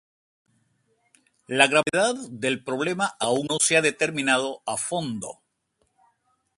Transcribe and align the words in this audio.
La 1.47 1.67
gravedad 1.67 2.15
del 2.31 2.63
problema 2.63 3.15
aún 3.19 3.45
no 3.47 3.59
se 3.59 3.77
ha 3.77 3.83
determinado 3.83 4.63
a 4.65 4.75
fondo. 4.75 5.43